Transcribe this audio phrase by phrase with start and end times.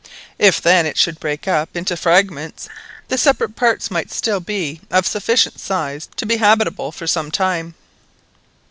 [0.39, 2.67] If then it should break up into fragments,
[3.07, 7.75] the separate parts might still be of sufficient size to be habitable for some time.